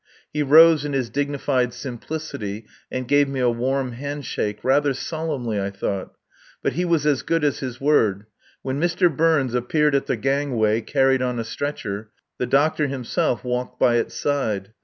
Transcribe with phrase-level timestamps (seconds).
[0.33, 5.69] He rose in his dignified simplicity and gave me a warm handshake, rather solemnly, I
[5.69, 6.15] thought.
[6.63, 8.25] But he was as good as his word.
[8.63, 9.15] When Mr.
[9.15, 12.09] Burns appeared at the gangway carried on a stretcher,
[12.39, 14.73] the doctor himself walked by its side.